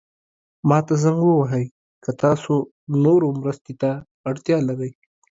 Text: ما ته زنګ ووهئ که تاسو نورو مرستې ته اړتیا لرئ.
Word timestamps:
ما 0.69 0.77
ته 0.87 0.93
زنګ 1.03 1.19
ووهئ 1.25 1.65
که 2.03 2.11
تاسو 2.23 2.53
نورو 3.03 3.27
مرستې 3.41 3.73
ته 3.81 3.91
اړتیا 4.29 4.57
لرئ. 4.69 4.91